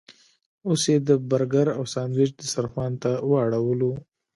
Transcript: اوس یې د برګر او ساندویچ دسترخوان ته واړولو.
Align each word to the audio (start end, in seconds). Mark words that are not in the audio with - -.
اوس 0.67 0.81
یې 0.91 0.97
د 1.07 1.09
برګر 1.29 1.67
او 1.77 1.83
ساندویچ 1.93 2.31
دسترخوان 2.39 2.91
ته 3.01 3.11
واړولو. 3.29 3.91